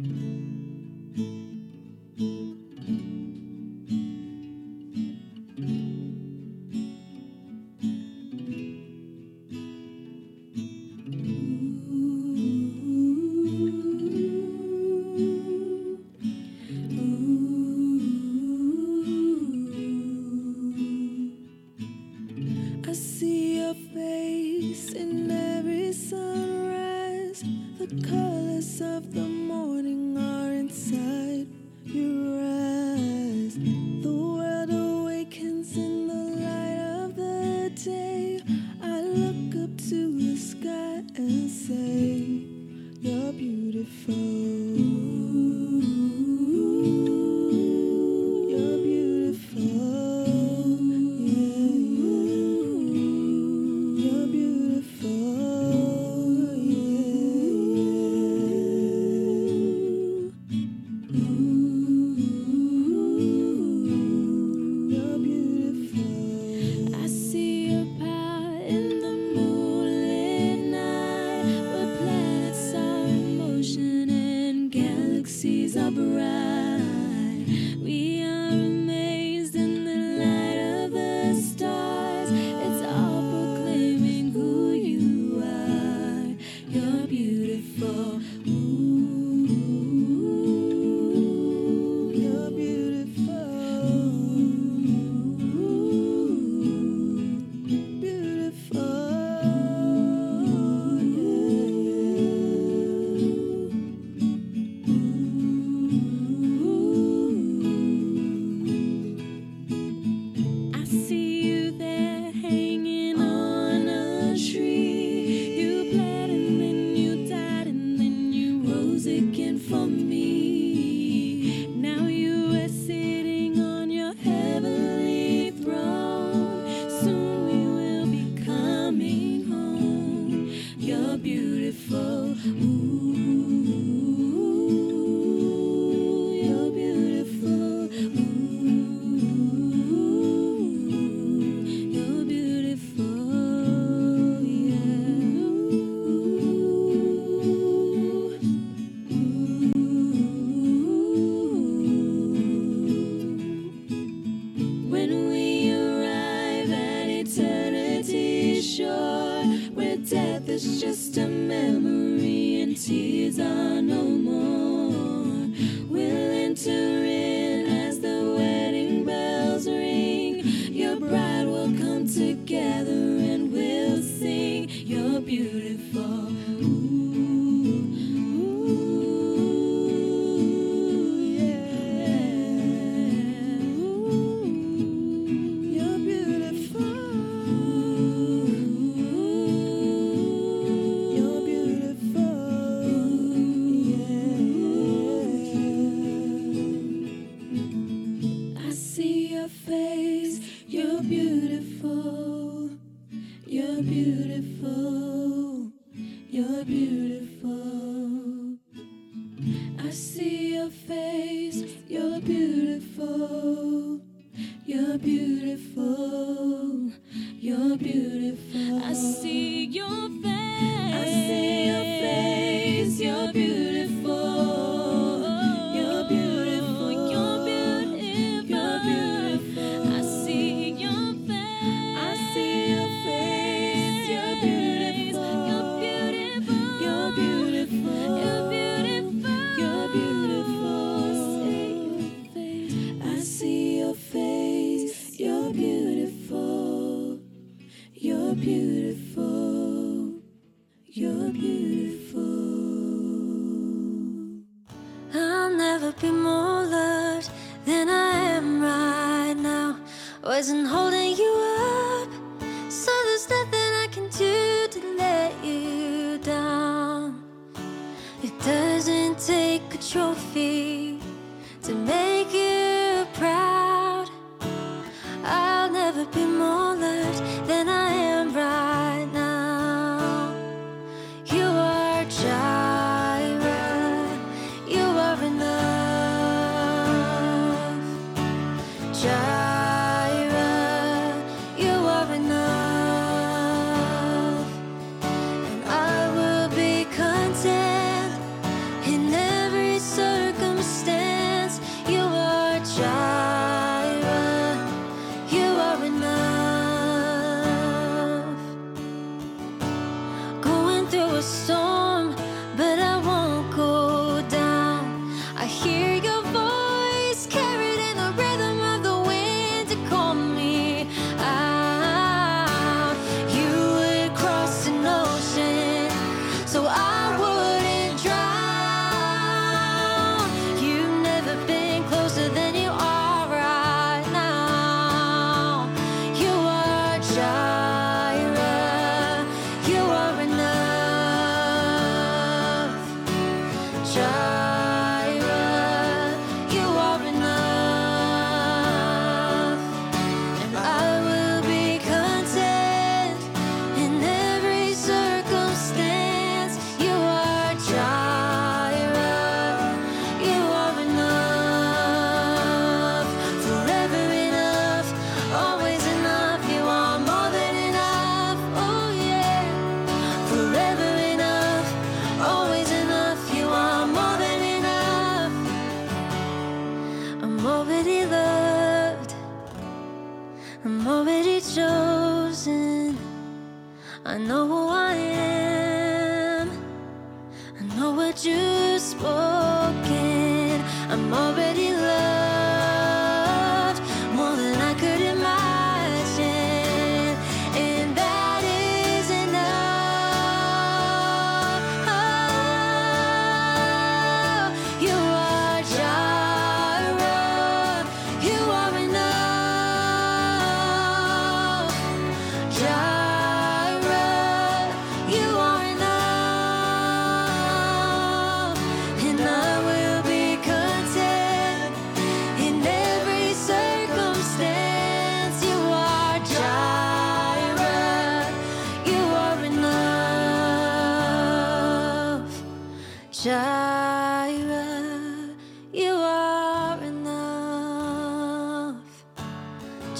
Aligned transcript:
I 0.00 1.47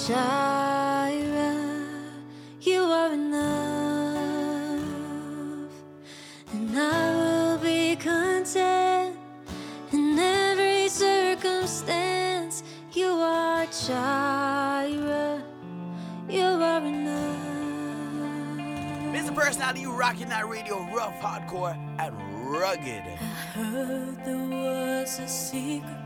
Jireh, 0.09 1.53
you 2.61 2.81
are 2.81 3.13
enough, 3.13 4.81
and 6.51 6.79
I 6.79 7.13
will 7.13 7.59
be 7.59 7.95
content 7.95 9.15
in 9.91 10.17
every 10.17 10.89
circumstance. 10.89 12.63
You 12.91 13.09
are 13.21 13.67
Jireh, 13.67 15.43
you 16.27 16.41
are 16.41 16.83
enough. 16.83 17.37
Mr. 19.13 19.35
Personality, 19.35 19.81
you 19.81 19.91
rocking 19.91 20.29
that 20.29 20.49
radio, 20.49 20.91
rough, 20.91 21.19
hardcore, 21.21 21.77
and 21.99 22.15
rugged. 22.49 23.03
I 23.05 23.59
heard 23.59 24.25
there 24.25 24.37
was 24.37 25.19
a 25.19 25.27
secret 25.27 25.98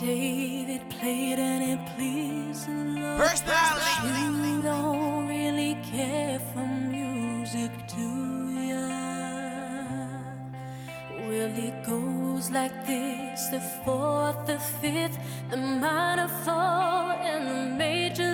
David 0.00 0.80
played 0.88 1.38
and 1.38 1.62
it 1.62 1.80
pleased 1.94 2.66
the 2.66 2.72
Lord. 2.72 3.20
You 4.02 4.62
don't 4.62 5.28
really 5.28 5.76
care 5.92 6.38
for 6.38 6.66
music, 6.66 7.70
do 7.86 8.48
ya? 8.70 8.88
Well, 11.18 11.52
it 11.68 11.84
goes 11.84 12.50
like 12.50 12.86
this: 12.86 13.48
the 13.48 13.60
fourth, 13.84 14.46
the 14.46 14.58
fifth, 14.80 15.18
the 15.50 15.58
minor 15.58 16.28
four, 16.44 17.12
and 17.20 17.46
the 17.46 17.76
major. 17.76 18.29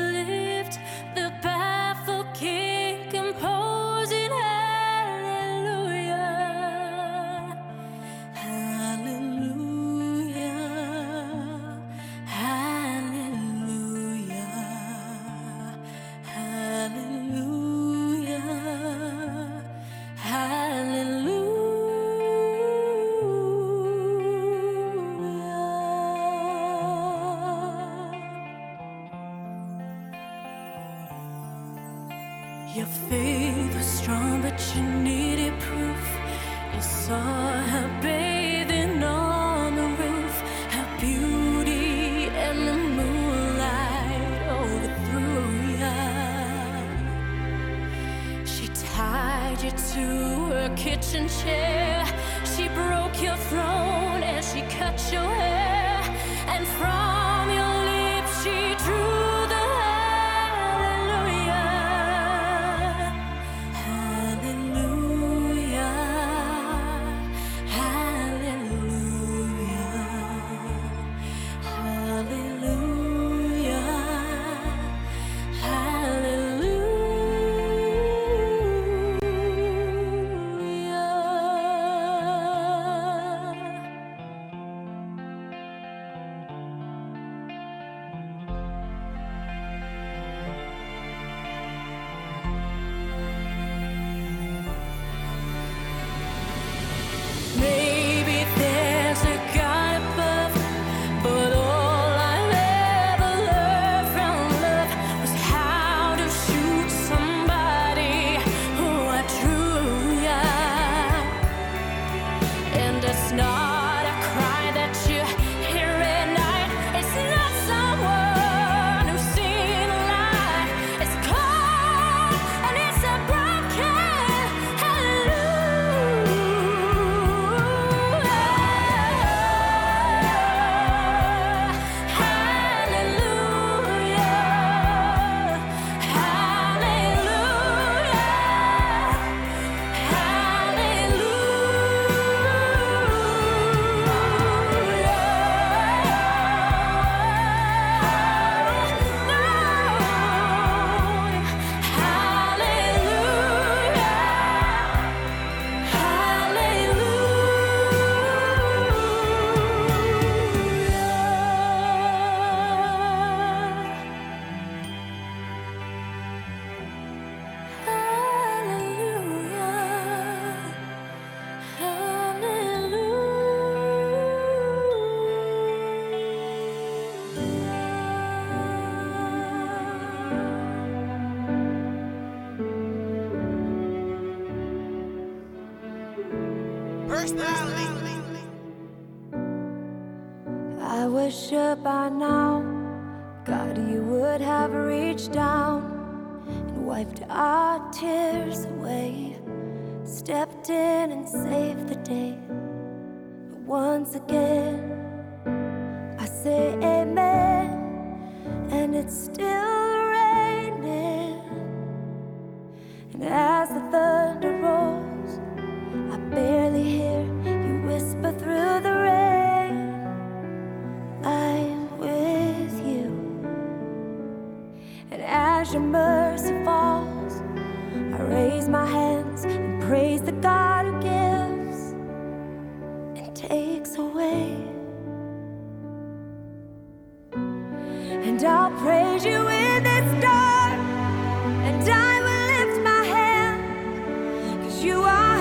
You 244.86 245.02
are 245.02 245.35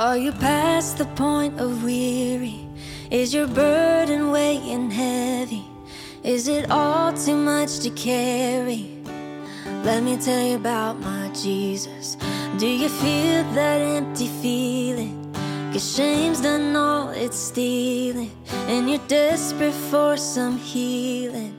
Are 0.00 0.16
you 0.16 0.32
past 0.32 0.96
the 0.96 1.04
point 1.04 1.60
of 1.60 1.84
weary? 1.84 2.66
Is 3.10 3.34
your 3.34 3.46
burden 3.46 4.30
weighing 4.30 4.90
heavy? 4.90 5.62
Is 6.24 6.48
it 6.48 6.70
all 6.70 7.12
too 7.12 7.36
much 7.36 7.80
to 7.80 7.90
carry? 7.90 8.96
Let 9.84 10.02
me 10.02 10.16
tell 10.16 10.42
you 10.42 10.56
about 10.56 10.98
my 11.00 11.28
Jesus. 11.34 12.16
Do 12.56 12.66
you 12.66 12.88
feel 12.88 13.44
that 13.52 13.82
empty 13.82 14.28
feeling? 14.40 15.34
Cause 15.70 15.94
shame's 15.94 16.40
done 16.40 16.74
all 16.74 17.10
it's 17.10 17.36
stealing, 17.38 18.32
and 18.68 18.88
you're 18.88 19.06
desperate 19.06 19.74
for 19.90 20.16
some 20.16 20.56
healing. 20.56 21.54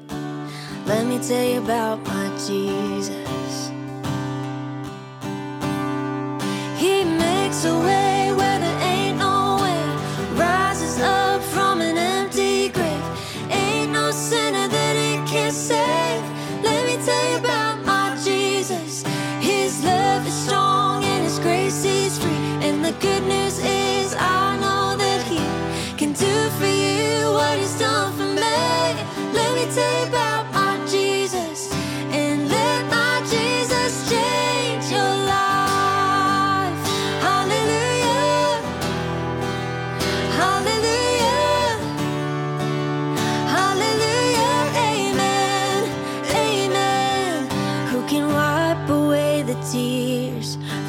Let 0.88 1.06
me 1.06 1.20
tell 1.20 1.46
you 1.48 1.60
about 1.62 2.02
my 2.08 2.28
Jesus. 2.48 3.70
He 6.82 7.04
makes 7.04 7.66
a 7.66 7.80
way. 7.80 8.11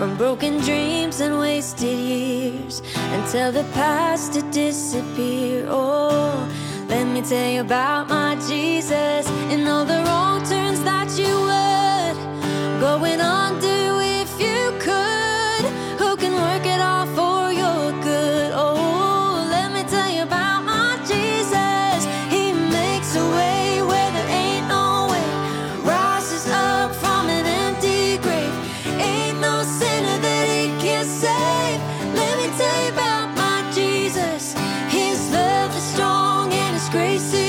From 0.02 0.16
broken 0.16 0.58
dreams 0.58 1.20
and 1.20 1.38
wasted 1.38 1.96
years 1.96 2.82
Until 3.12 3.52
the 3.52 3.62
past 3.72 4.32
to 4.32 4.42
disappear. 4.50 5.64
Oh, 5.68 6.52
let 6.88 7.06
me 7.06 7.22
tell 7.22 7.48
you 7.48 7.60
about 7.60 8.08
my 8.08 8.34
Jesus 8.48 9.30
And 9.52 9.68
all 9.68 9.84
the 9.84 10.02
wrong 10.04 10.44
turns 10.44 10.82
that 10.82 11.08
you 11.16 11.32
would. 11.46 12.80
Going 12.80 13.20
under 13.20 13.81
graces. 36.92 37.41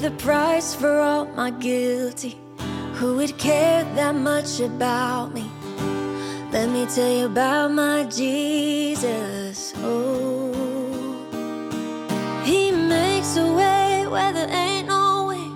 the 0.00 0.10
price 0.12 0.74
for 0.74 0.98
all 0.98 1.26
my 1.26 1.50
guilty. 1.50 2.38
Who 2.94 3.16
would 3.16 3.36
care 3.36 3.84
that 3.96 4.14
much 4.14 4.58
about 4.60 5.34
me? 5.34 5.44
Let 6.52 6.70
me 6.70 6.86
tell 6.86 7.12
you 7.12 7.26
about 7.26 7.72
my 7.72 8.04
Jesus. 8.04 9.74
Oh, 9.76 10.54
He 12.44 12.72
makes 12.72 13.36
a 13.36 13.52
way 13.52 14.06
where 14.08 14.32
there 14.32 14.48
ain't 14.48 14.88
no 14.88 15.26
way, 15.28 15.46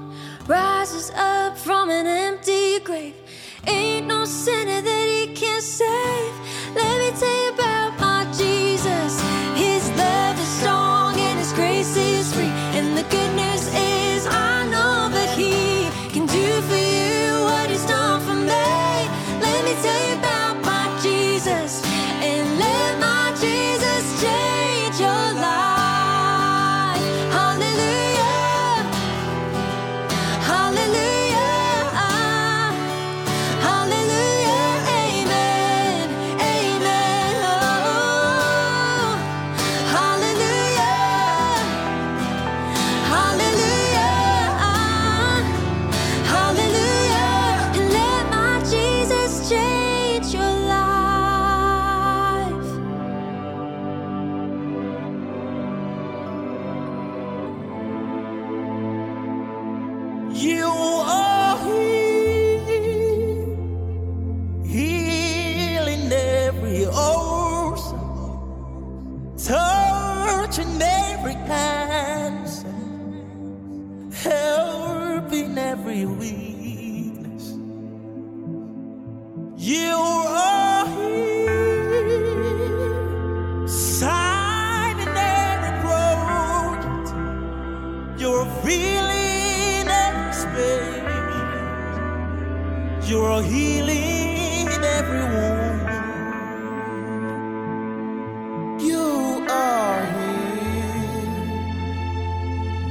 rises 0.46 1.10
up 1.16 1.56
from 1.56 1.88
an 1.88 2.06
empty 2.06 2.80
grave. 2.80 3.14
Ain't 3.66 4.06
no 4.06 4.26
sinner 4.26 4.82
that 4.82 5.06
He 5.08 5.34
can't 5.34 5.62
save. 5.62 6.34
Let 6.74 6.98
me 7.00 7.18
tell 7.18 7.44
you. 7.46 7.53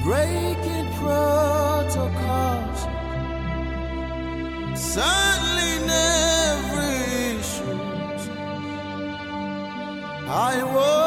breaking 0.03 0.87
protocols. 0.99 2.81
Suddenly, 4.77 5.73
never 5.87 6.81
issues. 7.31 8.27
I 10.27 10.61
was. 10.73 11.02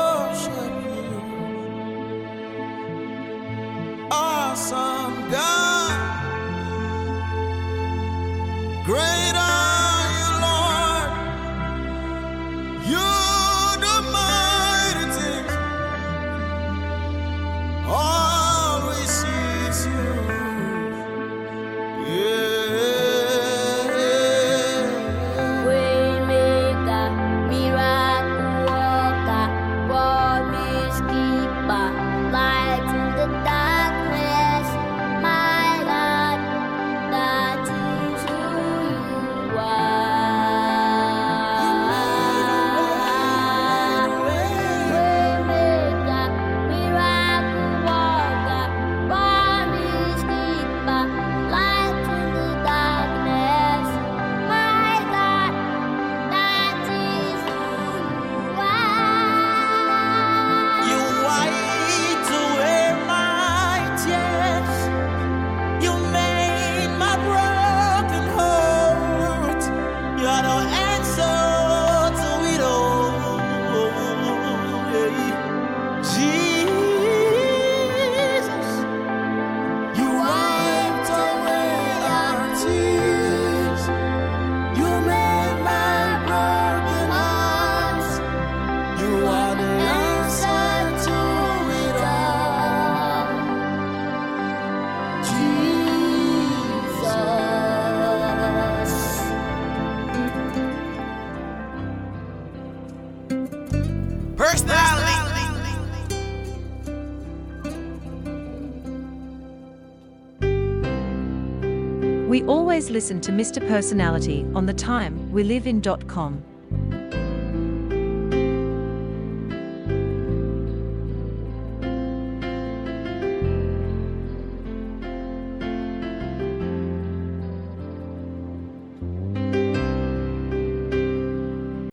Listen 113.07 113.21
to 113.21 113.31
Mr. 113.31 113.65
Personality 113.69 114.45
on 114.57 114.67
the 114.67 114.75
time 114.75 115.31
we 115.31 115.45
live 115.45 115.69
in.com. 115.69 116.43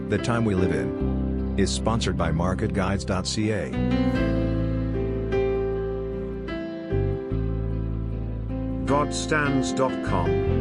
The 0.09 0.17
Time 0.17 0.45
We 0.45 0.55
Live 0.55 0.73
In 0.73 1.53
is 1.59 1.71
sponsored 1.71 2.17
by 2.17 2.31
MarketGuides.ca. 2.31 3.69
Godstands.com 8.87 10.52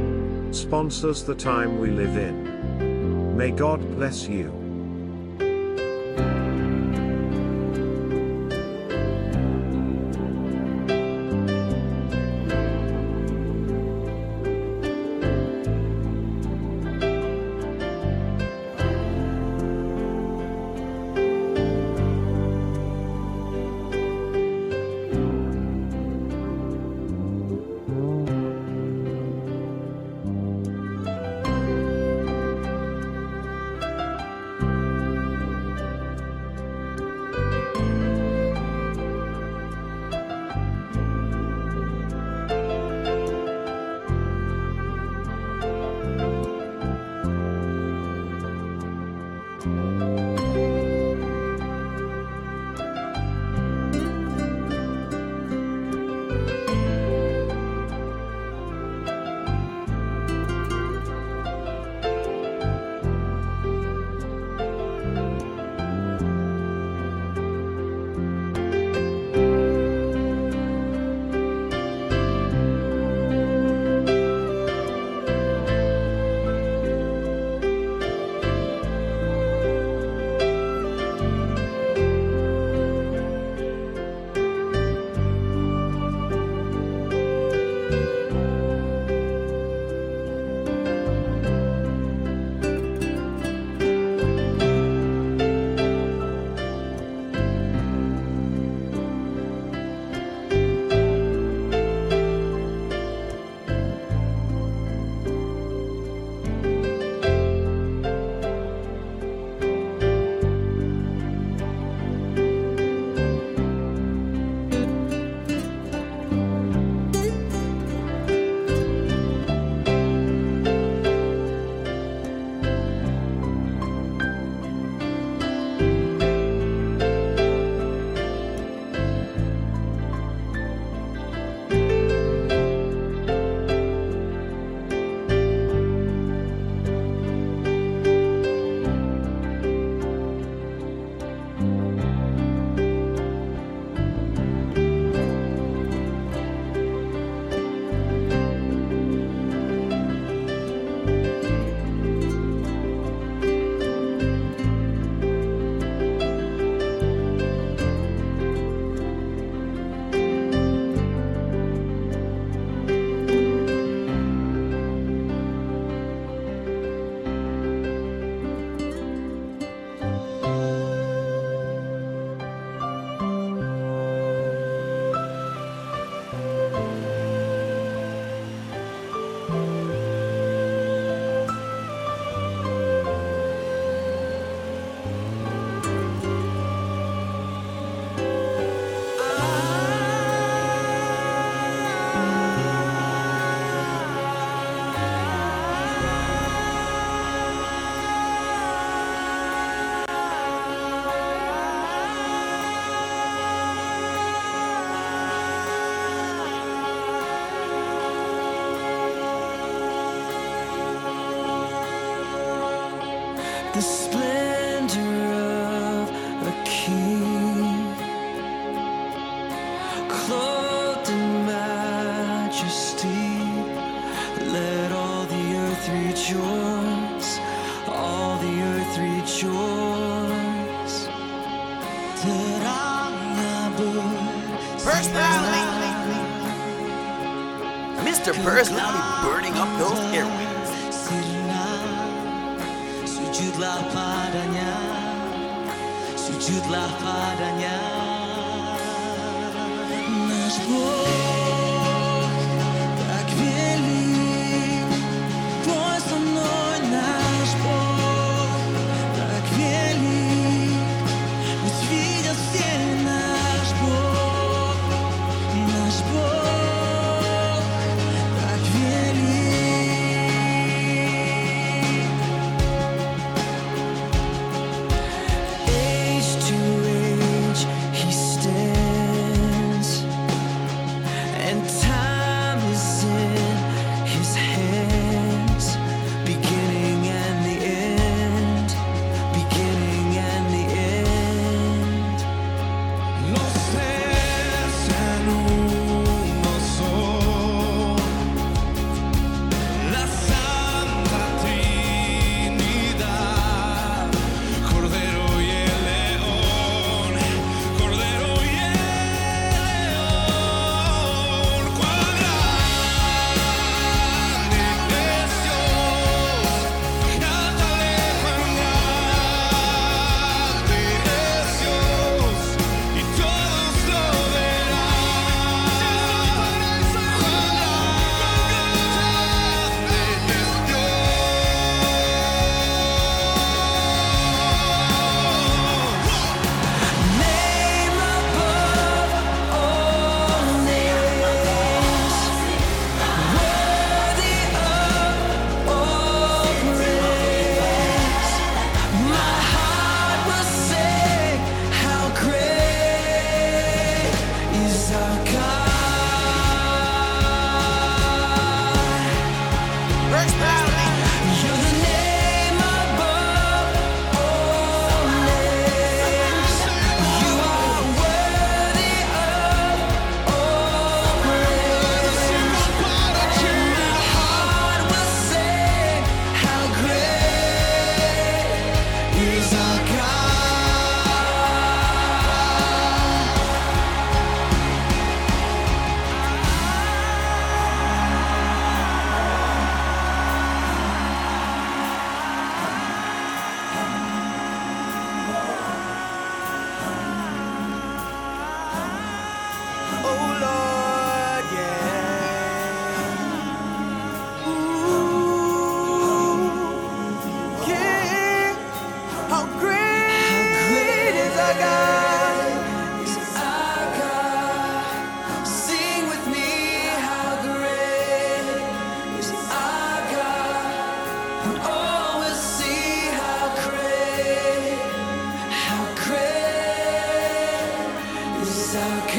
sponsors 0.55 1.25
the 1.25 1.35
time 1.35 1.79
we 1.79 1.91
live 1.91 2.17
in. 2.17 3.37
May 3.37 3.51
God 3.51 3.81
bless 3.97 4.29
you. 4.29 4.62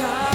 God. 0.04 0.33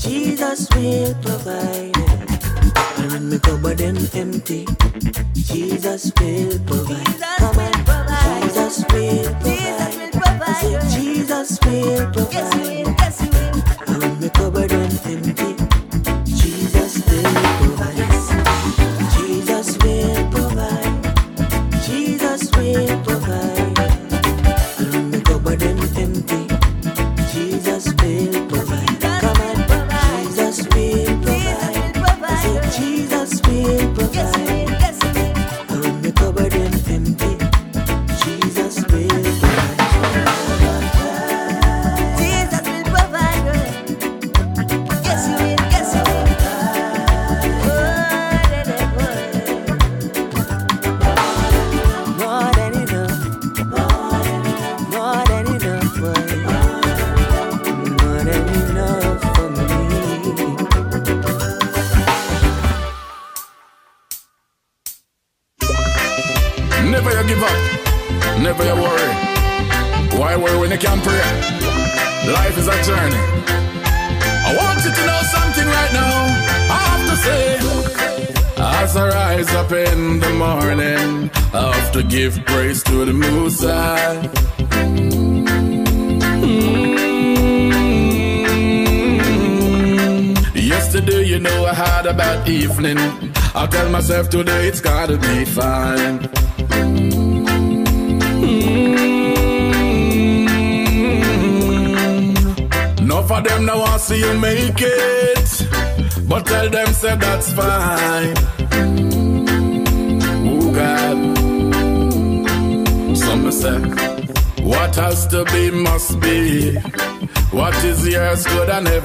Jesus 0.00 0.66
will 0.74 1.14
provide. 1.16 1.96
When 3.12 3.28
me 3.28 3.38
cupboard 3.38 3.78
them 3.78 3.96
empty, 4.14 4.66
Jesus 5.34 6.10
will 6.18 6.58
provide. 6.66 7.06
Jesus 7.06 8.84
will 8.92 9.34
provide. 9.40 9.90
Jesus 9.92 9.92
will 9.92 10.10
provide. 10.10 10.90
Jesus 10.90 11.58
will 11.64 12.12
provide. 12.12 12.32
Yes, 12.32 12.54
he 12.54 12.60
will. 12.60 12.94
Yes, 12.98 13.20
he 13.20 13.28
will. 13.28 13.98
When 13.98 14.20
me 14.20 14.28
cupboard 14.30 14.70
them 14.70 14.90
empty. 15.04 15.49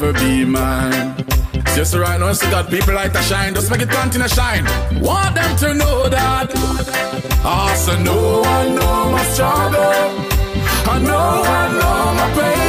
Never 0.06 0.20
be 0.20 0.46
mine. 0.46 1.16
Just 1.76 1.96
right 1.96 2.20
now, 2.20 2.34
see 2.34 2.50
that 2.50 2.70
people 2.70 2.94
like 2.94 3.12
to 3.14 3.22
shine, 3.22 3.54
just 3.54 3.72
make 3.72 3.82
it 3.82 3.90
continue 3.90 4.28
shine. 4.28 4.66
Want 5.02 5.36
them 5.36 5.58
to 5.58 5.74
know 5.74 6.10
that. 6.10 6.54
Also, 7.44 7.98
no 8.00 8.42
one 8.42 8.76
know 8.76 9.12
my 9.12 9.24
struggle. 9.34 9.82
I 10.94 11.00
know 11.00 11.44
I 11.60 11.68
know 11.80 12.14
my 12.20 12.28
pain. 12.38 12.66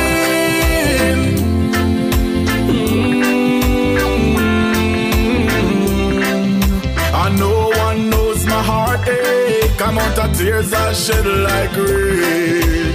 I 7.15 7.29
know 7.39 7.71
one 7.87 8.11
knows 8.11 8.47
my 8.47 8.63
heartache. 8.63 9.81
I'm 9.81 9.99
out 9.99 10.19
of 10.19 10.37
tears 10.37 10.73
I 10.73 10.93
shed 10.93 11.27
like 11.27 11.77
rain. 11.77 12.86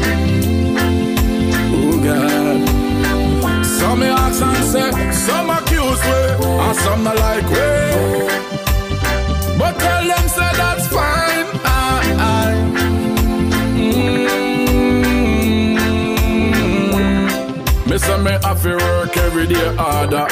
Work 19.11 19.25
every 19.25 19.47
day 19.47 19.75
harder. 19.75 20.27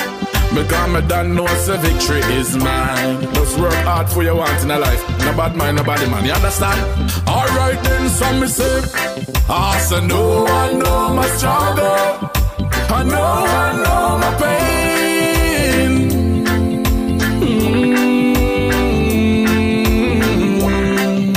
Because 0.53 0.89
me 0.89 1.01
done 1.07 1.35
know 1.35 1.47
say 1.47 1.77
victory 1.77 2.21
is 2.33 2.55
mine. 2.57 3.21
Just 3.33 3.59
work 3.59 3.73
hard 3.85 4.09
for 4.09 4.23
your 4.23 4.35
want 4.35 4.63
in 4.63 4.71
a 4.71 4.79
life. 4.79 5.07
No 5.19 5.33
bad 5.37 5.55
mind, 5.55 5.77
nobody 5.77 6.09
man. 6.09 6.25
You 6.25 6.31
understand? 6.31 6.79
Alright 7.27 7.83
then, 7.83 8.09
some 8.09 8.39
me 8.39 8.47
say. 8.47 8.81
I 9.47 9.77
say 9.79 10.05
no 10.07 10.43
one 10.43 10.79
know 10.79 11.13
my 11.13 11.27
struggle. 11.37 12.31
I 12.91 13.03
know 13.03 13.45
I 13.63 13.73
know 13.83 14.17
my 14.23 14.33
pain. 14.41 15.91
Mm. 20.61 21.35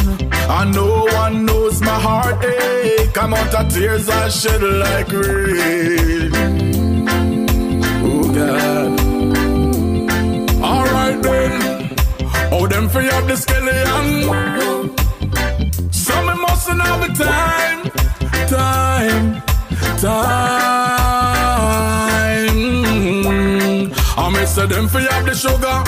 I 0.49 0.64
know 0.70 1.05
one 1.12 1.45
knows 1.45 1.80
my 1.82 1.99
heartache. 2.01 3.18
I'm 3.18 3.34
out 3.34 3.55
of 3.55 3.68
tears 3.72 4.09
I 4.09 4.28
shed 4.30 4.62
like 4.62 5.12
rain. 5.12 6.61
Oh 8.45 8.88
Alright 10.62 11.22
then. 11.22 11.53
Oh, 12.53 12.66
them 12.66 12.88
free 12.88 13.09
up 13.09 13.26
the 13.26 13.36
skeleton. 13.36 14.24
Some 15.93 16.26
me 16.26 16.34
mustn't 16.43 16.82
have 16.82 17.01
the 17.07 17.09
time. 17.24 17.90
Time. 18.49 19.43
Time. 19.99 20.82
I 24.16 24.28
miss 24.32 24.55
them 24.55 24.88
free 24.88 25.09
up 25.09 25.24
the 25.24 25.34
sugar. 25.34 25.84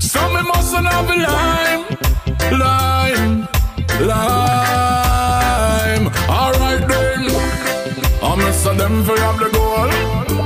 Some 0.00 0.32
me 0.34 0.42
mustn't 0.52 0.86
have 0.86 1.06
the 1.08 1.16
lime. 1.26 1.84
Lime. 2.62 3.48
Lime. 4.10 4.46
Alright 6.28 6.82
then. 6.88 7.22
I 8.22 8.24
miss 8.36 8.62
them 8.64 9.04
free 9.04 9.20
up 9.20 9.36
the 9.38 9.48
gold. 9.52 10.37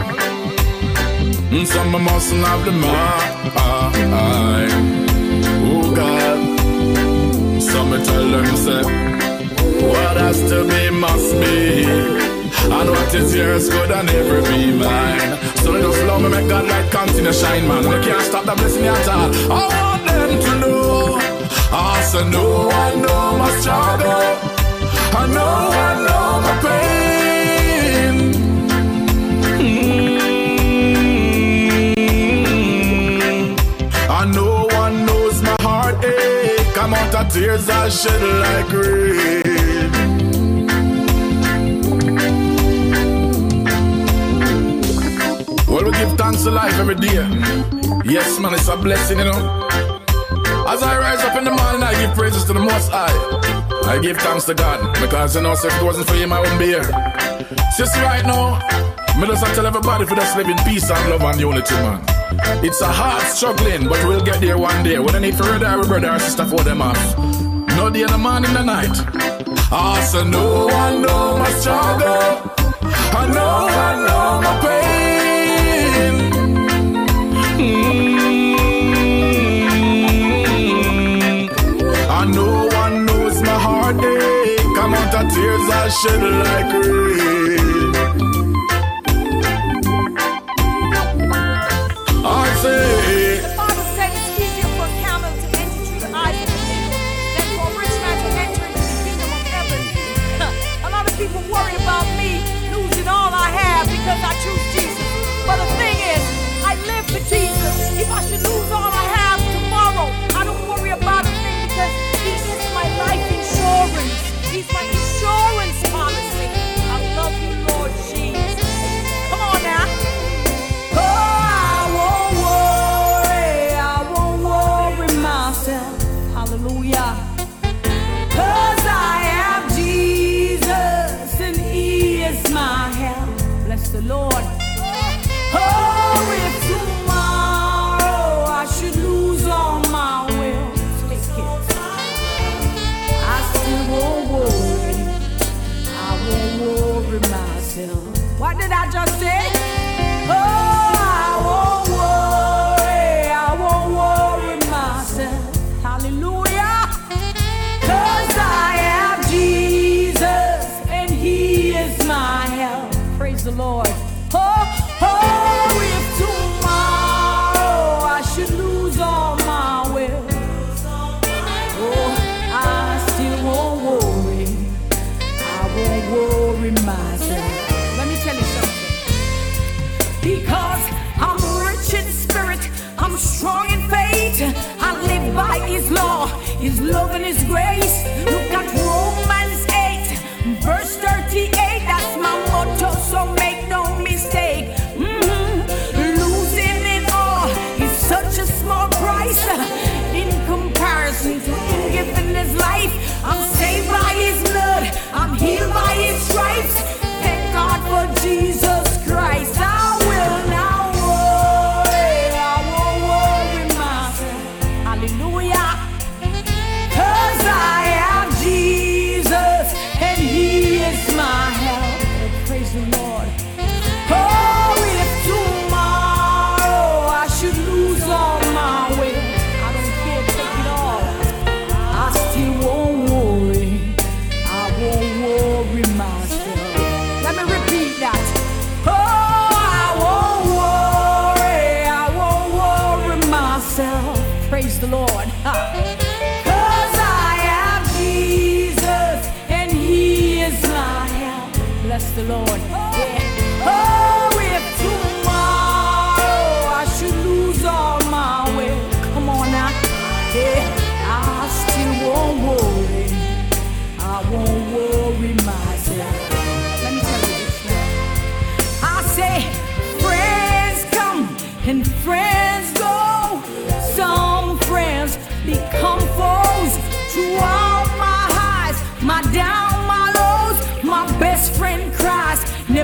Mm, 1.62 1.66
Some 1.68 1.92
mustn't 2.04 2.44
have 2.44 2.64
the 2.64 2.72
mind. 2.72 3.52
Oh 5.70 5.94
God. 5.94 7.62
Some 7.62 7.90
me 7.90 8.04
tell 8.04 8.28
them 8.30 8.56
say, 8.56 8.82
what 9.86 10.16
has 10.16 10.40
to 10.50 10.64
be 10.68 10.90
must 10.90 11.32
be. 11.40 11.84
And 12.64 12.90
what 12.90 13.14
is 13.14 13.34
yours 13.34 13.68
could 13.70 13.90
and 13.92 14.06
never 14.06 14.42
be 14.42 14.72
mine. 14.76 15.38
So 15.62 15.80
just 15.80 16.02
love 16.04 16.22
me, 16.22 16.28
make 16.30 16.48
God 16.48 16.66
light 16.66 16.90
continue 16.90 17.32
shine, 17.32 17.68
man. 17.68 17.88
We 17.88 18.04
can't 18.04 18.22
stop 18.22 18.44
the 18.44 18.54
blessing 18.54 18.86
at 18.86 19.08
all. 19.08 19.30
I 19.52 19.68
want 19.68 20.04
them 20.06 20.40
to 20.40 20.58
know. 20.60 21.18
I 21.74 22.02
say 22.02 22.28
no, 22.28 22.70
I 22.70 22.94
know 22.96 23.38
my 23.38 23.50
struggle. 23.60 24.62
I 25.14 25.26
know, 25.26 25.44
I 25.44 26.06
know 26.06 26.31
tears 37.30 37.68
I 37.68 37.88
shed 37.88 38.22
like 38.22 38.72
rain. 38.72 39.42
Well, 45.66 45.84
we 45.84 45.90
give 45.92 46.16
thanks 46.18 46.42
to 46.44 46.50
life 46.50 46.74
every 46.78 46.96
day. 46.96 47.26
Yes, 48.04 48.38
man, 48.38 48.54
it's 48.54 48.68
a 48.68 48.76
blessing, 48.76 49.18
you 49.18 49.24
know. 49.24 49.68
As 50.68 50.82
I 50.82 50.98
rise 50.98 51.20
up 51.20 51.36
in 51.36 51.44
the 51.44 51.50
morning, 51.50 51.82
I 51.82 51.92
give 52.00 52.14
praises 52.14 52.44
to 52.44 52.52
the 52.52 52.60
Most 52.60 52.90
High. 52.90 53.12
I 53.86 53.98
give 54.00 54.16
thanks 54.18 54.44
to 54.46 54.54
God 54.54 54.94
because 55.00 55.36
you 55.36 55.42
know, 55.42 55.52
if 55.52 55.64
it 55.64 55.82
wasn't 55.82 56.06
for 56.08 56.14
Him, 56.14 56.32
I 56.32 56.40
wouldn't 56.40 56.58
be 56.58 56.66
here. 56.66 56.88
Just 57.76 57.96
right 57.96 58.24
now, 58.24 58.58
me 59.18 59.26
just 59.26 59.44
tell 59.54 59.66
everybody 59.66 60.06
for 60.06 60.14
just 60.14 60.36
live 60.36 60.48
in 60.48 60.56
peace 60.58 60.90
and 60.90 61.10
love 61.10 61.22
and 61.22 61.40
unity, 61.40 61.74
man. 61.74 62.21
It's 62.64 62.80
a 62.80 62.86
hard 62.86 63.22
struggling, 63.24 63.88
but 63.88 64.04
we'll 64.06 64.24
get 64.24 64.40
there 64.40 64.58
one 64.58 64.82
day. 64.84 64.98
When 64.98 65.14
I 65.14 65.18
need 65.18 65.34
for 65.36 65.44
radar, 65.50 65.78
we 65.80 65.86
brother 65.86 66.10
or 66.10 66.18
sister 66.18 66.44
for 66.44 66.62
them 66.62 66.80
off. 66.82 67.18
No 67.76 67.90
day 67.90 68.02
in 68.02 68.08
the 68.08 68.18
morning, 68.18 68.52
the 68.52 68.62
night. 68.62 68.96
Also, 69.72 70.22
no 70.24 70.66
one 70.66 71.02
know 71.02 71.38
my 71.38 71.50
struggle. 71.52 72.52
I 73.14 73.26
know 73.34 73.68
I 73.68 73.94
know 74.06 74.40
my 74.46 74.54
pain. 74.62 74.82
Mm-hmm. 80.82 82.10
I 82.10 82.24
know 82.26 82.66
one 82.66 83.06
knows 83.06 83.40
my 83.42 83.58
heartache. 83.66 84.58
Come 84.76 84.94
out 84.94 85.14
of 85.14 85.30
tears 85.32 85.68
I 85.70 85.88
shed 85.88 86.22
like 86.44 86.72
rain. 86.86 87.41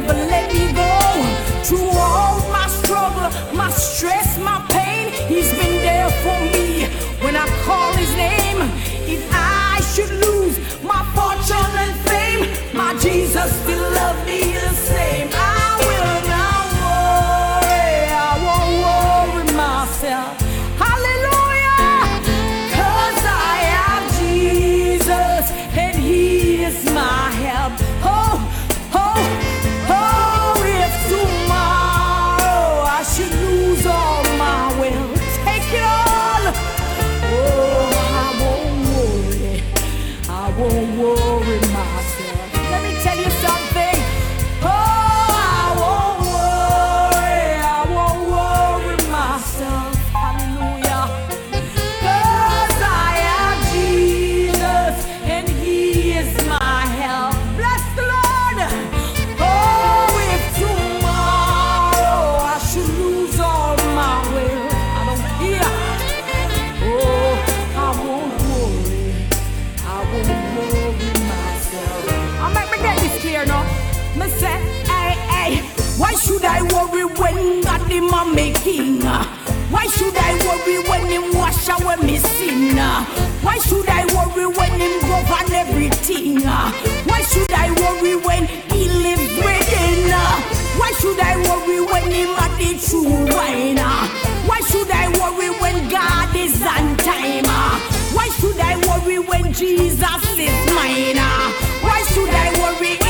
never 0.09 0.27
let 0.27 0.53
me 0.53 0.73
go. 0.73 1.65
Through 1.65 1.91
all 1.91 2.41
my 2.51 2.67
struggle, 2.69 3.31
my 3.55 3.71
stress, 3.71 4.39
my 4.39 4.58
making. 78.25 79.03
Why 79.71 79.87
should 79.87 80.17
I 80.17 80.33
worry 80.47 80.79
when 80.89 81.07
him 81.07 81.37
wash 81.37 81.69
away 81.69 81.97
me 81.97 82.19
sin? 82.19 82.77
Why 83.43 83.59
should 83.59 83.89
I 83.89 84.05
worry 84.15 84.47
when 84.47 84.73
him 84.81 85.01
govern 85.01 85.53
everything? 85.53 86.41
Why 87.09 87.21
should 87.23 87.53
I 87.53 87.71
worry 87.81 88.17
when 88.17 88.47
he 88.73 88.89
live 88.89 89.21
within? 89.45 90.11
Why 90.79 90.91
should 91.01 91.21
I 91.21 91.37
worry 91.37 91.81
when 91.85 92.11
him 92.11 92.31
at 92.45 92.53
the 92.59 92.79
true 92.79 93.27
wine? 93.35 93.79
Why 94.49 94.61
should 94.71 94.91
I 94.91 95.09
worry 95.19 95.51
when 95.61 95.89
God 95.89 96.35
is 96.35 96.61
on 96.63 96.97
time? 96.99 97.45
Why 98.15 98.29
should 98.41 98.59
I 98.59 98.77
worry 98.89 99.19
when 99.19 99.53
Jesus 99.53 100.39
is 100.39 100.75
mine? 100.75 101.17
Why 101.83 102.03
should 102.13 102.31
I 102.31 102.49
worry? 102.61 103.08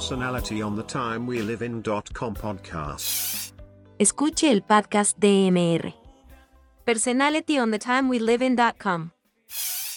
Personality 0.00 0.62
on 0.62 0.76
the 0.76 0.82
timewelivin.com 0.82 2.32
podcast. 2.34 3.54
Escuche 3.98 4.50
el 4.50 4.62
podcast 4.62 5.18
de 5.18 5.50
MR. 5.50 5.92
Personality 6.86 7.58
on 7.58 7.70
the 7.70 7.78
timeWeLiveIn.com. 7.78 9.10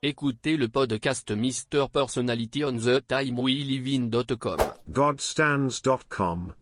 Écoutez 0.01 0.57
le 0.57 0.67
podcast 0.67 1.31
Mister 1.31 1.87
Personality 1.87 2.65
on 2.65 2.79
the 2.79 2.99
timewelivin.com. 3.07 4.57
Godstands.com 4.91 6.53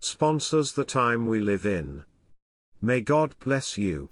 sponsors 0.00 0.74
the 0.74 0.84
time 0.84 1.26
we 1.26 1.40
live 1.40 1.64
in. 1.64 2.04
May 2.82 3.00
God 3.00 3.34
bless 3.42 3.78
you. 3.78 4.10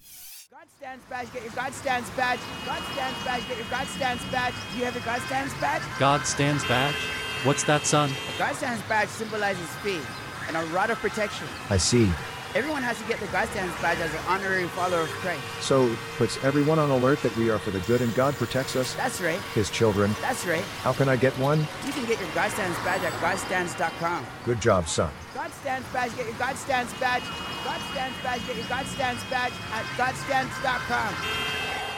God 0.51 0.66
stands 0.79 1.05
badge, 1.11 1.31
get 1.35 1.43
your 1.43 1.53
God 1.53 1.75
stands 1.75 2.09
badge. 2.16 2.41
God 2.64 2.83
stands 2.95 3.23
badge, 3.23 3.49
get 3.49 3.59
your 3.59 3.66
God 3.70 3.87
stands 3.89 4.25
badge. 4.33 4.55
Do 4.73 4.79
you 4.79 4.85
have 4.87 4.95
your 4.95 5.05
God 5.05 5.20
stands 5.27 5.53
badge? 5.61 5.83
God 5.99 6.25
stands 6.25 6.64
badge? 6.64 6.97
What's 7.45 7.64
that, 7.64 7.84
son? 7.84 8.09
A 8.09 8.38
God 8.38 8.55
stands 8.55 8.80
badge 8.88 9.09
symbolizes 9.09 9.68
faith 9.82 10.07
and 10.47 10.57
a 10.57 10.64
rod 10.66 10.90
of 10.90 10.99
protection. 10.99 11.49
I 11.70 11.76
see. 11.76 12.09
Everyone 12.55 12.82
has 12.82 13.01
to 13.01 13.09
get 13.09 13.18
the 13.18 13.26
God 13.28 13.49
stands 13.49 13.74
badge 13.82 13.99
as 13.99 14.12
an 14.12 14.20
honorary 14.28 14.68
follower 14.68 15.01
of 15.01 15.09
Christ. 15.09 15.43
So, 15.61 15.93
puts 16.18 16.38
everyone 16.45 16.78
on 16.78 16.90
alert 16.90 17.20
that 17.22 17.34
we 17.36 17.51
are 17.51 17.59
for 17.59 17.72
the 17.72 17.80
good 17.80 18.01
and 18.01 18.14
God 18.14 18.34
protects 18.34 18.76
us, 18.76 18.95
That's 18.95 19.20
right. 19.20 19.40
His 19.55 19.70
children. 19.70 20.14
That's 20.20 20.47
right. 20.47 20.62
How 20.82 20.93
can 20.93 21.09
I 21.09 21.16
get 21.16 21.32
one? 21.38 21.59
You 21.84 21.93
can 21.93 22.05
get 22.05 22.20
your 22.20 22.28
God 22.32 22.53
stands 22.53 22.78
badge 22.84 23.03
at 23.03 23.12
godstands.com. 23.14 24.24
Good 24.45 24.61
job, 24.61 24.86
son. 24.86 25.11
God 25.34 25.51
stands 25.51 25.88
badge, 25.93 26.14
get 26.14 26.26
your 26.26 26.36
God 26.36 26.55
stands 26.57 26.93
badge. 27.01 27.24
God 27.64 27.80
stands 27.90 28.16
badge, 28.22 28.47
get 28.47 28.57
your 28.57 28.66
God 28.68 28.86
stands 28.86 29.24
badge 29.30 29.53
at 29.72 29.84
godstands.com. 29.97 31.91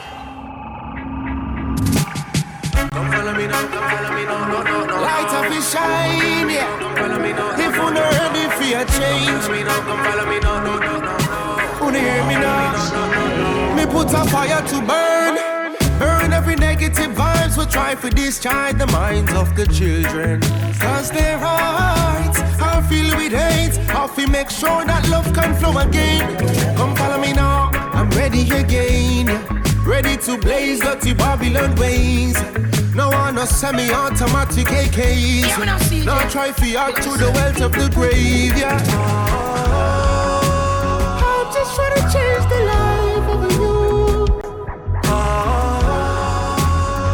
Come 2.95 3.11
follow 3.11 3.33
me 3.33 3.45
now, 3.45 3.67
come 3.67 3.89
follow 3.89 4.15
me 4.15 4.23
now, 4.23 4.47
no, 4.47 4.63
no, 4.63 4.85
no. 4.85 5.01
Light 5.01 5.27
up 5.27 5.51
is 5.51 5.69
shine, 5.69 6.49
yeah. 6.49 6.79
Come 6.79 6.95
follow 6.95 7.19
me 7.19 7.33
now. 7.33 7.51
If 7.59 7.75
you 7.75 7.91
not 7.91 8.11
ready 8.15 8.47
for 8.55 8.63
your 8.63 8.85
change, 8.85 9.43
Follow 9.43 9.51
me 9.51 9.63
now, 9.63 9.79
come 9.83 10.03
follow 10.05 10.25
me 10.31 10.39
now, 10.39 10.63
no, 10.63 10.79
no, 10.79 10.99
no, 11.01 11.17
no. 11.81 11.89
you 11.91 11.99
hear 11.99 12.23
me 12.23 12.35
now? 12.35 13.75
Me 13.75 13.85
put 13.85 14.07
a 14.13 14.23
fire 14.31 14.61
to 14.69 14.77
burn. 14.87 15.35
Burn 15.99 16.31
every 16.31 16.55
negative 16.55 17.11
vibes 17.11 17.57
we 17.57 17.65
try 17.65 17.95
to 17.95 18.09
discharge 18.09 18.77
the 18.77 18.87
minds 18.87 19.33
of 19.33 19.53
the 19.57 19.65
children. 19.67 20.39
Cause 20.79 21.11
their 21.11 21.37
hearts 21.37 22.39
are 22.61 22.81
filled 22.83 23.15
with 23.17 23.33
hate. 23.33 23.75
How 23.89 24.09
we 24.15 24.25
make 24.25 24.49
sure 24.49 24.85
that 24.85 25.09
love 25.09 25.33
can 25.33 25.53
flow 25.55 25.77
again. 25.79 26.23
Come 26.77 26.95
follow 26.95 27.17
me 27.17 27.33
now, 27.33 27.71
I'm 27.91 28.09
ready 28.11 28.49
again. 28.51 29.27
Ready 29.85 30.15
to 30.15 30.37
blaze 30.37 30.79
dirty 30.79 31.13
Babylon 31.13 31.75
ways. 31.75 32.35
No 32.95 33.09
one 33.09 33.35
no 33.35 33.43
semi-automatic 33.43 34.67
AKs. 34.67 36.05
No 36.05 36.17
try 36.29 36.53
fi 36.53 36.77
add 36.77 36.95
to 37.03 37.09
the 37.17 37.29
wealth 37.35 37.59
of 37.59 37.73
the 37.73 37.89
grave, 37.93 38.57
yeah. 38.57 38.77
I'm 41.19 41.53
just 41.53 41.75
trying 41.75 41.95
to 41.95 42.01
change 42.13 42.45
the 42.47 42.59
life 42.71 43.27
of 43.35 43.41
you. 43.51 44.25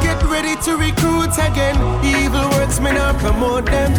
Get 0.03 0.21
ready 0.29 0.55
to 0.65 0.77
recruit 0.77 1.34
again. 1.39 1.77
Evil 2.05 2.47
words 2.51 2.79
may 2.79 2.91
not 2.91 3.17
promote 3.17 3.65
them. 3.65 3.91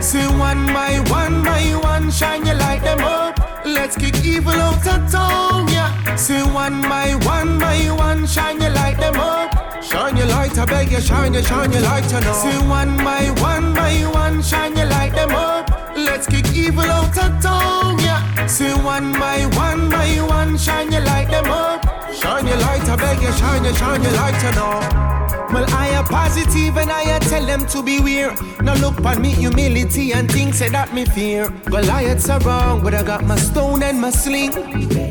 See 0.00 0.26
one 0.38 0.64
by 0.68 0.98
one 1.10 1.44
by 1.44 1.74
one, 1.82 2.10
shine 2.10 2.46
your 2.46 2.54
light 2.54 2.82
them 2.82 3.00
up. 3.00 3.38
Let's 3.66 3.96
kick 3.96 4.24
evil 4.24 4.54
out 4.54 4.86
of 4.86 5.12
town, 5.12 5.68
yeah. 5.68 6.16
See 6.16 6.40
one 6.40 6.80
by 6.80 7.16
one 7.22 7.58
by 7.58 7.90
one, 7.90 8.26
shine 8.26 8.62
your 8.62 8.70
light 8.70 8.96
them 8.96 9.16
up. 9.16 9.57
Shine 9.90 10.18
your 10.18 10.26
light, 10.26 10.58
I 10.58 10.66
beg 10.66 10.90
you, 10.92 11.00
shine 11.00 11.32
your, 11.32 11.42
shine 11.42 11.72
your 11.72 11.80
light, 11.80 12.04
you 12.12 12.20
know. 12.20 12.32
See 12.34 12.58
one 12.68 12.96
by 12.98 13.30
one 13.40 13.72
by 13.72 13.94
one, 14.12 14.42
shine 14.42 14.76
your 14.76 14.86
light 14.86 15.14
them 15.14 15.30
up. 15.30 15.70
Let's 15.96 16.26
kick 16.26 16.52
evil 16.54 16.84
out 16.84 17.16
of 17.16 17.42
town, 17.42 17.98
yeah. 18.00 18.46
See 18.46 18.72
one 18.74 19.12
by 19.12 19.46
one 19.56 19.88
by 19.88 20.20
one, 20.20 20.58
shine 20.58 20.92
your 20.92 21.00
light 21.00 21.30
them 21.30 21.46
up. 21.46 21.97
Shine 22.20 22.46
your 22.48 22.56
light, 22.58 22.88
I 22.88 22.96
beg 22.96 23.22
you, 23.22 23.32
shine 23.32 23.64
your, 23.64 23.74
shine 23.74 24.02
your 24.02 24.12
light, 24.12 24.42
you 24.42 24.52
know. 24.52 25.08
Well, 25.52 25.64
I 25.72 25.88
am 25.90 26.04
positive 26.04 26.76
and 26.76 26.90
I 26.90 27.18
tell 27.20 27.46
them 27.46 27.64
to 27.68 27.82
beware. 27.82 28.34
Now 28.60 28.74
look 28.74 29.00
on 29.04 29.22
me 29.22 29.30
humility 29.30 30.12
and 30.12 30.30
things 30.30 30.58
say 30.58 30.68
that 30.68 30.92
me 30.92 31.04
fear. 31.04 31.48
Goliaths 31.66 32.28
are 32.28 32.40
wrong, 32.40 32.82
but 32.82 32.92
I 32.92 33.02
got 33.02 33.24
my 33.24 33.36
stone 33.36 33.82
and 33.82 34.00
my 34.00 34.10
sling. 34.10 34.52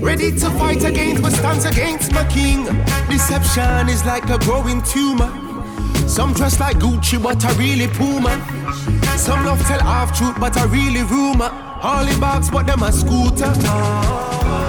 Ready 0.02 0.32
to 0.32 0.50
fight 0.52 0.84
against, 0.84 1.24
but 1.24 1.32
stands 1.32 1.66
against 1.66 2.12
my 2.12 2.26
king. 2.28 2.66
Deception 3.10 3.90
is 3.90 4.06
like 4.06 4.30
a 4.30 4.38
growing 4.40 4.82
tumor. 4.84 5.32
Some 6.08 6.34
dress 6.34 6.60
like 6.60 6.78
Gucci, 6.78 7.22
but 7.22 7.44
I 7.44 7.54
really 7.58 7.88
Puma. 7.88 8.36
Some 9.18 9.46
love 9.46 9.62
tell 9.66 9.80
half 9.80 10.18
truth, 10.18 10.40
but 10.40 10.58
I 10.58 10.66
really 10.66 11.04
rumor. 11.04 11.50
Holly 11.50 12.20
bags, 12.20 12.50
but 12.50 12.68
them 12.68 12.84
a 12.84 12.92
scooter. 12.92 13.54
I'm 13.56 14.67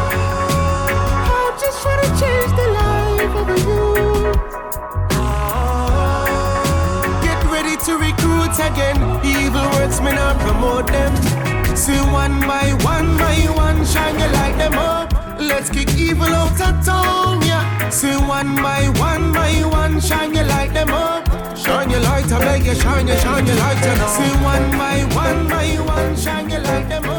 shine 13.88 14.18
your 14.18 14.30
light 14.32 14.56
them 14.56 14.74
up. 14.74 15.12
Let's 15.40 15.70
kick 15.70 15.88
evil 15.96 16.24
out 16.24 16.60
of 16.60 16.84
town, 16.84 17.40
yeah. 17.42 17.88
See 17.98 18.16
one 18.16 18.54
by 24.72 25.04
one 25.14 25.48
by 25.48 25.80
one 25.80 26.16
shine 26.16 26.50
your 26.50 26.60
light 26.60 26.88
them 26.88 27.04
up. 27.04 27.17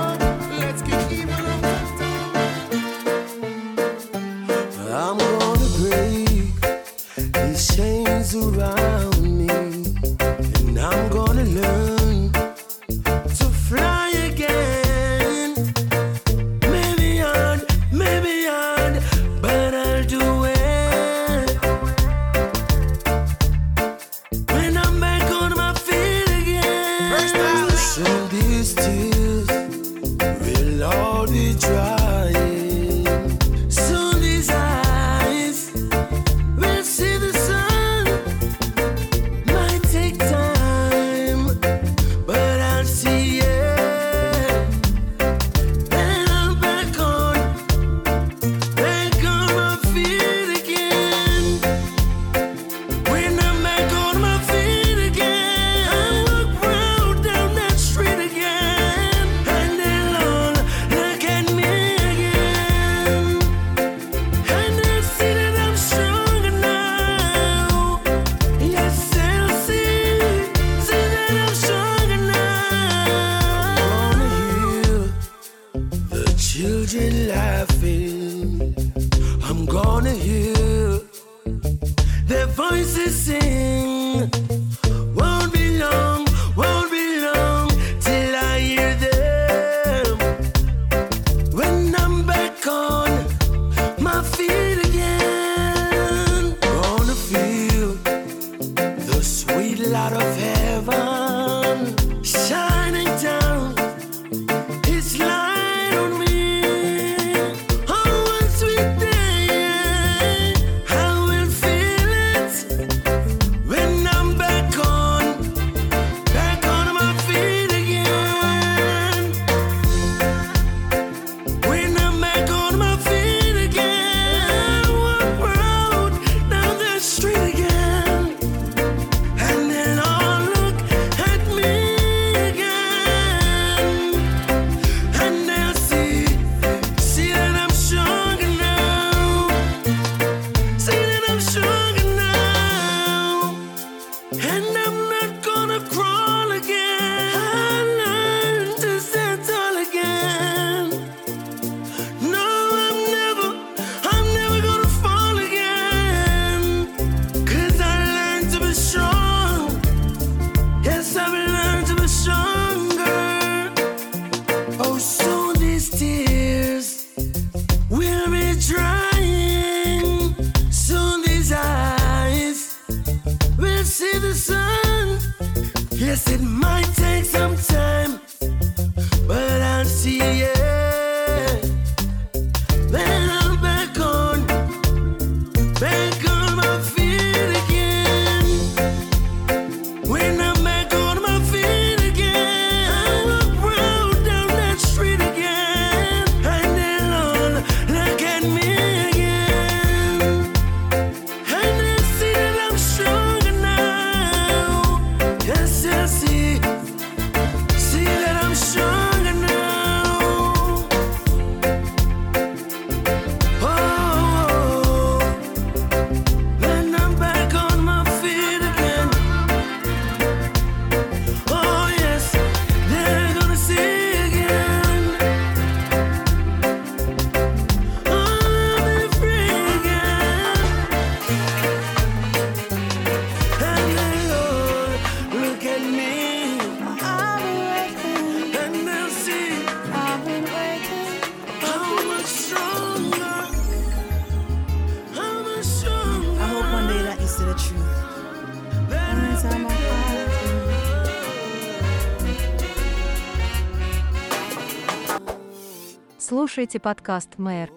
слушаете 256.49 256.79
подкаст 256.79 257.37
«Мэр». 257.37 257.71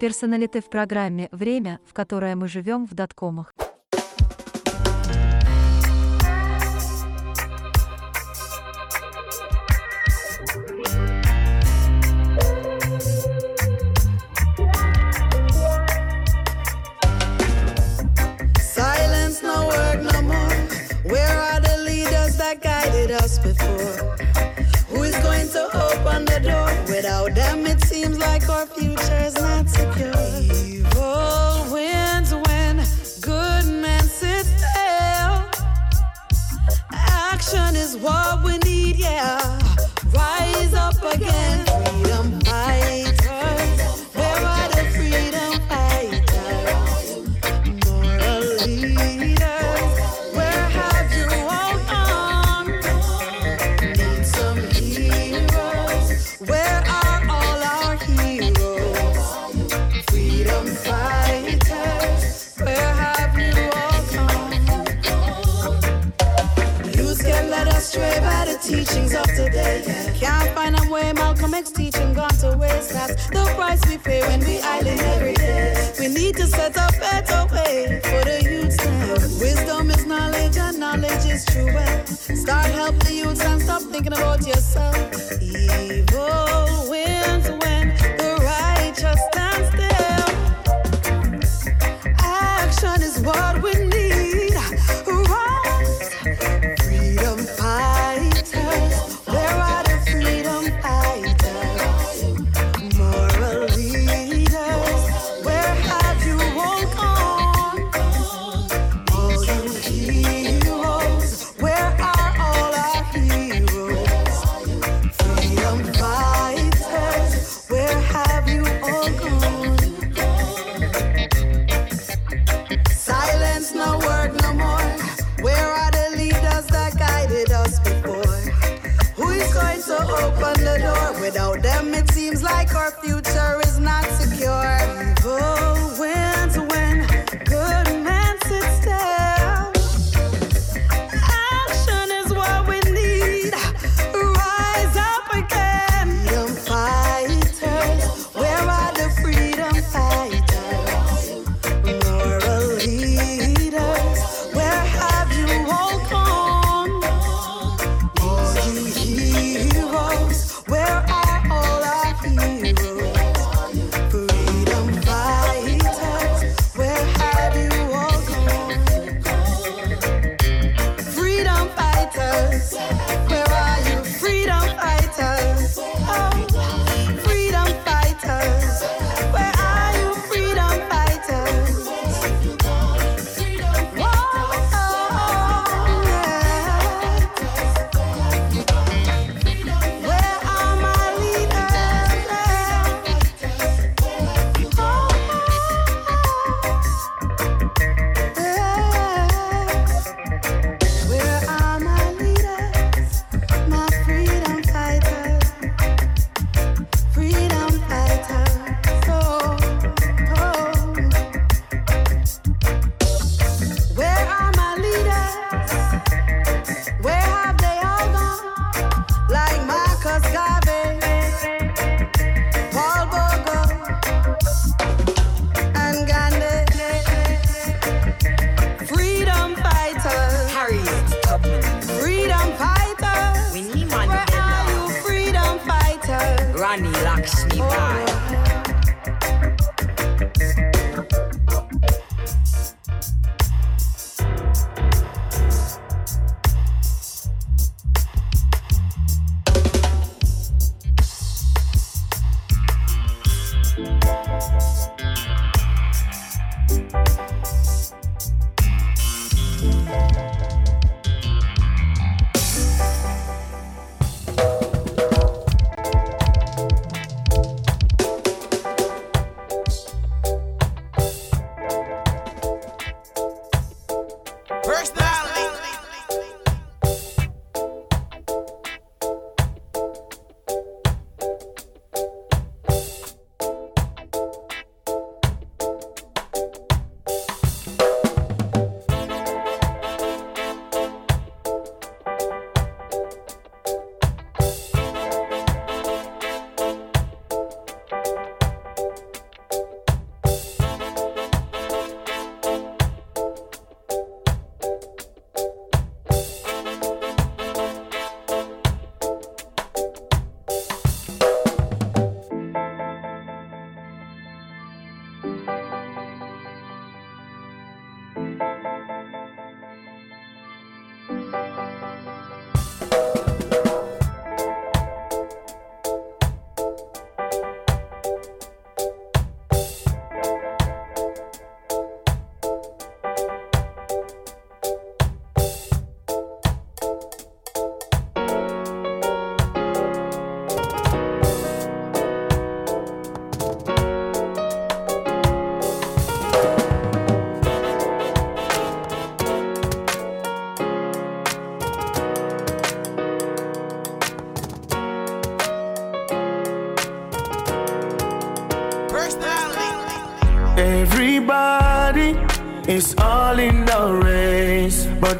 Персоналиты 0.00 0.60
в 0.60 0.68
программе 0.68 1.28
«Время, 1.30 1.78
в 1.86 1.94
которое 1.94 2.34
мы 2.34 2.48
живем» 2.48 2.86
в 2.86 2.94
Доткомах. 2.94 3.54
do 81.54 81.66
well. 81.66 82.06
Start 82.06 82.66
helping 82.66 82.98
the 83.00 83.14
youths 83.14 83.44
and 83.44 83.62
stop 83.62 83.82
thinking 83.82 84.12
about 84.12 84.44
yourself. 84.46 85.40
Evil. 85.40 86.73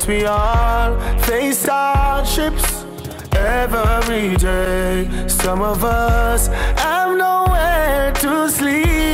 we 0.06 0.24
all 0.26 0.98
face 1.20 1.64
hardships 1.66 2.84
every 3.32 4.36
day. 4.36 5.08
Some 5.28 5.62
of 5.62 5.82
us 5.84 6.48
have 6.78 7.16
nowhere 7.16 8.12
to 8.12 8.50
sleep. 8.50 9.13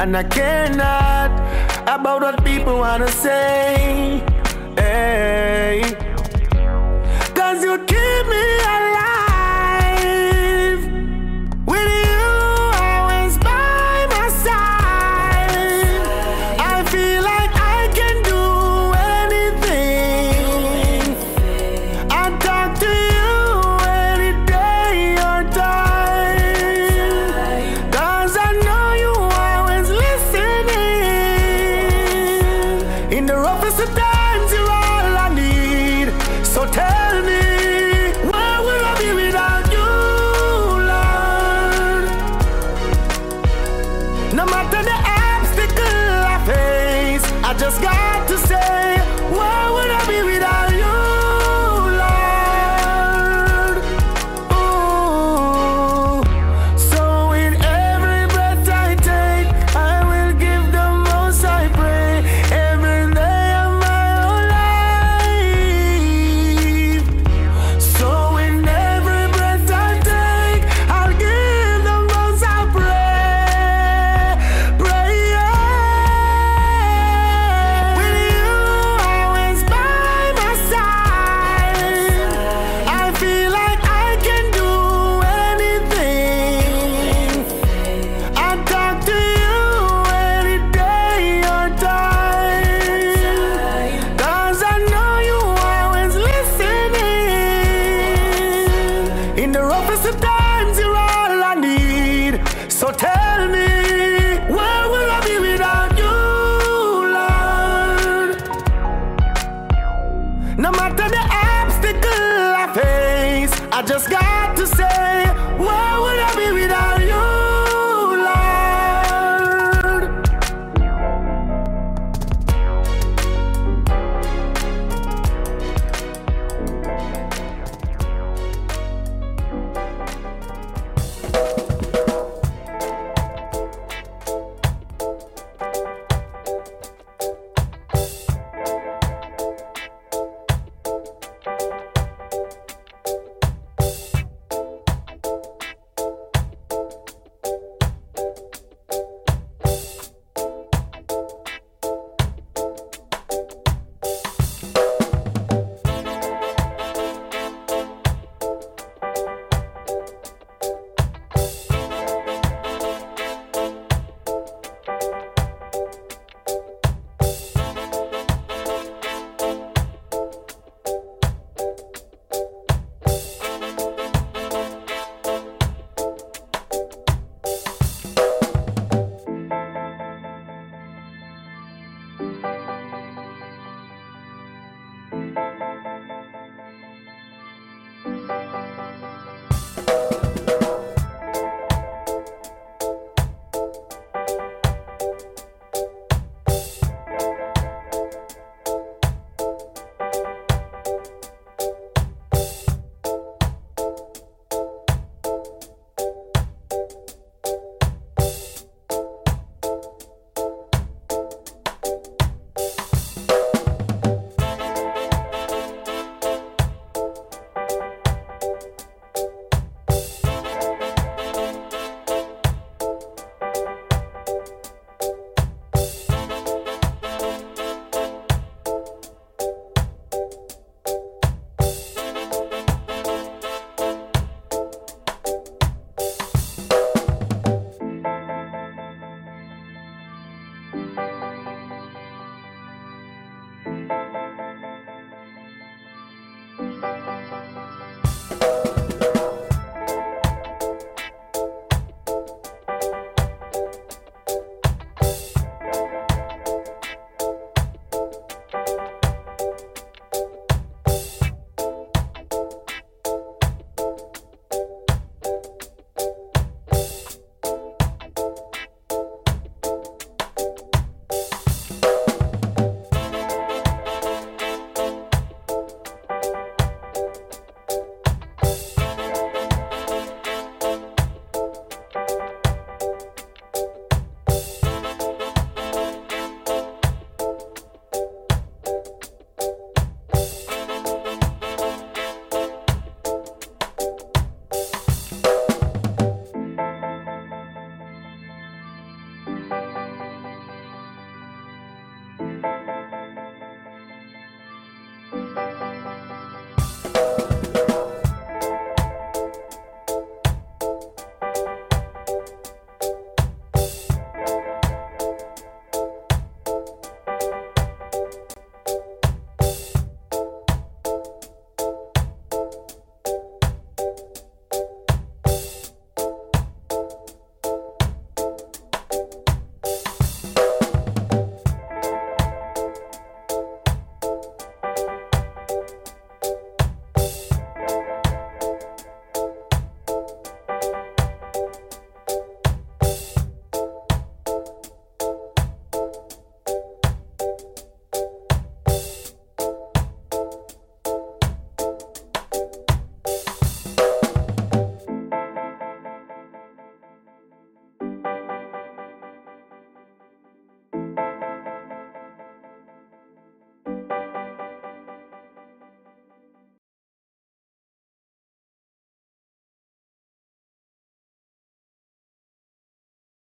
And 0.00 0.16
I 0.16 0.22
care 0.22 0.70
not 0.70 1.30
about 1.82 2.22
what 2.22 2.42
people 2.42 2.78
wanna 2.78 3.08
say. 3.08 4.22
Hey. 4.74 5.99